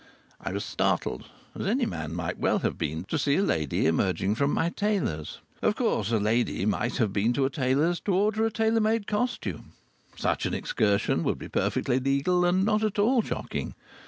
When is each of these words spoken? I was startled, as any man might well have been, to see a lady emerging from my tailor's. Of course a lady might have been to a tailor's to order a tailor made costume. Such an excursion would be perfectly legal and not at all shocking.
I 0.39 0.51
was 0.51 0.65
startled, 0.65 1.25
as 1.53 1.67
any 1.67 1.85
man 1.85 2.15
might 2.15 2.39
well 2.39 2.57
have 2.65 2.75
been, 2.75 3.03
to 3.03 3.19
see 3.19 3.35
a 3.35 3.43
lady 3.43 3.85
emerging 3.85 4.33
from 4.33 4.51
my 4.51 4.69
tailor's. 4.69 5.41
Of 5.61 5.75
course 5.75 6.11
a 6.11 6.17
lady 6.17 6.65
might 6.65 6.97
have 6.97 7.13
been 7.13 7.33
to 7.33 7.45
a 7.45 7.51
tailor's 7.51 7.99
to 8.05 8.15
order 8.15 8.43
a 8.43 8.49
tailor 8.51 8.81
made 8.81 9.05
costume. 9.05 9.73
Such 10.15 10.47
an 10.47 10.55
excursion 10.55 11.21
would 11.21 11.37
be 11.37 11.49
perfectly 11.49 11.99
legal 11.99 12.43
and 12.45 12.65
not 12.65 12.83
at 12.83 12.97
all 12.97 13.21
shocking. 13.21 13.75